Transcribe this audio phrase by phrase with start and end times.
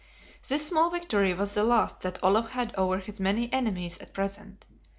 [0.47, 4.65] This small victory was the last that Olaf had over his many enemies at present.